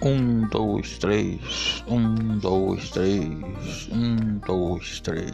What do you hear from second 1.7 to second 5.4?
Um, dois, três. Um, dois, três.